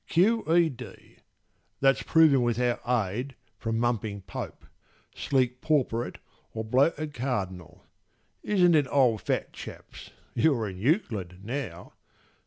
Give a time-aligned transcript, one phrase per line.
[0.09, 0.43] Q.
[0.51, 0.67] E.
[0.67, 1.17] D.
[1.79, 4.65] That's proven without aid from mumping Pope,
[5.13, 6.17] Sleek porporate
[6.55, 7.85] or bloated Cardinal.
[8.41, 10.09] (Isn't it, old Fatchaps?
[10.33, 11.93] You're in Euclid now.)